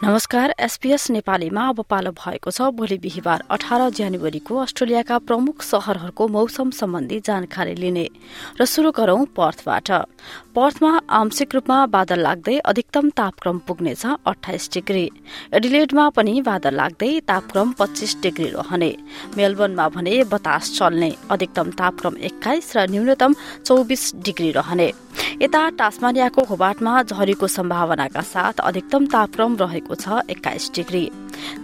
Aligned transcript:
नमस्कार 0.00 0.54
एसपीएस 0.60 1.10
नेपालीमा 1.10 1.66
अब 1.68 1.80
पालो 1.90 2.10
भएको 2.12 2.50
छ 2.50 2.68
भोलि 2.72 2.96
बिहिबार 2.98 3.42
अठार 3.50 3.82
जनवरीको 3.90 4.56
अस्ट्रेलियाका 4.56 5.18
प्रमुख 5.28 5.62
शहरहरूको 5.62 6.28
मौसम 6.28 6.70
सम्बन्धी 6.72 7.18
जानकारी 7.20 7.74
लिने 7.74 8.06
र 8.60 8.64
शुरू 8.64 8.90
गरौं 8.96 9.24
पर्थबाट। 9.36 9.90
पर्थमा 10.56 10.92
आंशिक 11.10 11.54
रूपमा 11.54 11.84
बादल 11.88 12.20
लाग्दै 12.20 12.56
अधिकतम 12.64 13.10
तापक्रम 13.12 13.58
पुग्नेछ 13.68 14.06
अठाइस 14.26 14.70
डिग्री। 14.72 15.04
एडिलेडमा 15.54 16.08
पनि 16.16 16.40
बादल 16.42 16.74
लाग्दै 16.74 17.12
तापक्रम 17.28 17.72
पच्चीस 17.78 18.16
डिग्री 18.22 18.48
रहने। 18.56 18.90
मेलबर्नमा 19.36 19.88
भने 19.90 20.24
बतास 20.32 20.72
चल्ने। 20.78 21.12
अधिकतम 21.30 21.70
तापक्रम 21.76 22.16
एक्काइस 22.24 22.72
र 22.76 22.88
न्यूनतम 22.90 23.34
चौबिस 23.66 24.14
डिग्री 24.24 24.50
रहने। 24.52 24.90
यता 25.40 25.60
टास्मानियाको 25.72 26.42
होबाटमा 26.44 26.92
झरीको 27.02 27.46
सम्भावनाका 27.48 28.20
साथ 28.22 28.58
अधिकतम 28.60 29.06
तापक्रम 29.12 29.56
रहेको 29.56 29.94
छ 29.94 30.20
एक्काइस 30.30 30.70
डिग्री। 30.74 31.00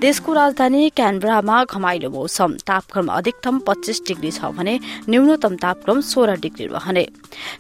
देशको 0.00 0.32
राजधानी 0.32 0.88
क्यानबरामा 0.96 1.56
घमाइलो 1.66 2.10
मौसम। 2.10 2.52
तापक्रम 2.64 3.06
अधिकतम 3.12 3.58
पच्चीस 3.68 4.00
डिग्री 4.06 4.30
छ 4.30 4.48
भने 4.56 4.78
न्यूनतम 5.08 5.56
तापक्रम 5.60 6.00
सोह्र 6.02 6.36
डिग्री 6.40 6.66
रहने। 6.72 7.04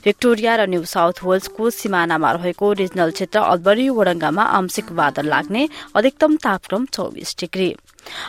भिक्टोरिया 0.04 0.56
र 0.56 0.66
न्यू 0.66 0.84
साउथ 0.86 1.20
वेल्सको 1.24 1.70
सिमानामा 1.80 2.32
रहेको 2.32 2.72
रिजनल 2.80 3.10
क्षेत्र 3.12 3.44
अल्बरी 3.52 3.88
वडङ्गामा 3.92 4.44
आंशिक 4.56 4.92
बादल 4.96 5.28
लाग्ने 5.28 5.68
अधिकतम 5.94 6.36
तापक्रम 6.40 6.86
चौबिस 6.96 7.36
डिग्री। 7.40 7.70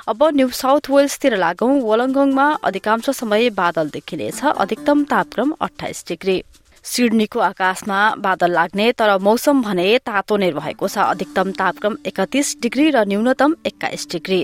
अब 0.08 0.23
न्यू 0.35 0.49
साउथ 0.59 0.91
वेल्सतिर 0.91 1.38
लागौं 1.39 1.73
वलङ्गङमा 1.88 2.52
अधिकांश 2.67 3.09
समय 3.15 3.49
बादल 3.55 3.89
देखिनेछ 3.95 4.45
अधिकतम 4.45 5.03
तापक्रम 5.08 5.55
अठाइस 5.61 6.05
डिग्री। 6.08 6.41
सिडनीको 6.83 7.39
आकाशमा 7.39 8.00
बादल 8.17 8.52
लाग्ने 8.52 8.92
तर 8.92 9.17
मौसम 9.17 9.61
भने 9.61 9.88
तातो 10.00 10.38
नै 10.38 10.50
रहेको 10.50 10.88
छ। 10.88 10.97
अधिकतम 10.97 11.52
तापक्रम 11.53 11.97
एकतिस 12.06 12.47
डिग्री 12.61 12.89
र 12.92 13.06
न्यूनतम 13.06 13.56
एक्काइस 13.66 14.08
डिग्री। 14.11 14.42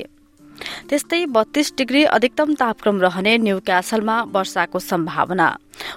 त्यस्तै 0.90 1.26
बत्तीस 1.26 1.74
डिग्री 1.78 2.04
अधिकतम 2.08 2.54
तापक्रम 2.54 3.02
रहने 3.02 3.38
न्यू 3.38 3.60
क्यासलमा 3.60 4.18
वर्षाको 4.32 4.80
सम्भावना। 4.80 5.48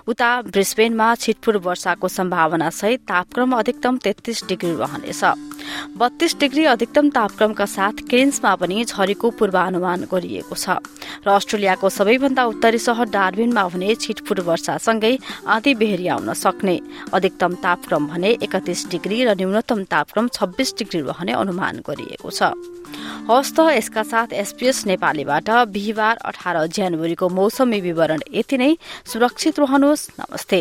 उता 0.09 0.31
ब्रिस्बेनमा 0.43 1.15
छिटफुट 1.15 1.57
वर्षाको 1.63 2.09
सम्भावना 2.09 2.71
सहित 2.71 3.01
तापक्रम 3.07 3.53
अधिकतम 3.53 3.97
तेत्तीस 3.99 4.45
डिग्री 4.49 4.73
रहनेछ। 4.75 5.23
बत्तीस 5.97 6.37
डिग्री 6.41 6.65
अधिकतम 6.67 7.09
तापक्रमका 7.11 7.67
साथ 7.67 7.97
केन्समा 8.11 8.55
पनि 8.57 8.85
झरीको 8.85 9.31
पूर्वानुमान 9.31 10.01
गरिएको 10.07 10.55
छ। 10.55 10.79
र 11.25 11.29
अस्ट्रेलियाको 11.29 11.89
सबैभन्दा 11.89 12.43
उत्तरी 12.45 12.79
सहर 12.79 13.07
डार्बिनमा 13.09 13.63
भने 13.69 13.95
छिटफुट 13.97 14.39
वर्षासँगै 14.41 15.15
आधी 15.47 15.75
बेहरी 15.75 16.07
आउन 16.09 16.33
सक्ने। 16.35 16.77
अधिकतम 17.13 17.53
तापक्रम 17.63 18.07
भने 18.07 18.31
एकतिस 18.43 18.81
डिग्री 18.91 19.25
र 19.25 19.35
न्यूनतम 19.35 19.83
तापक्रम 19.85 20.29
छब्बीस 20.29 20.75
डिग्री 20.79 21.01
रहने 21.03 21.33
अनुमान 21.35 21.83
गरिएको 21.83 22.31
छ। 22.31 22.55
हवस् 23.27 23.55
त 23.57 23.59
यसका 23.75 24.03
साथ 24.03 24.33
एसपीएस 24.33 24.87
नेपालीबाट 24.87 25.49
बिहिबार 25.67 26.17
अठार 26.23 26.57
जनवरीको 26.69 27.27
मौसमी 27.29 27.81
विवरण 27.81 28.21
यति 28.31 28.57
नै। 28.57 28.71
सुरक्षित 29.05 29.59
रहनुहोस्। 29.59 30.11
नमस्ते। 30.21 30.61